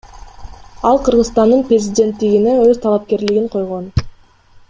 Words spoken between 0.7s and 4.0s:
Ал Кыргызстандын президенттигине өз талапкерлигин койгон.